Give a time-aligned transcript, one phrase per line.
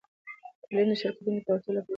[0.63, 1.89] تعلیم د شراکتونو د پیاوړتیا لپاره ضروری دی.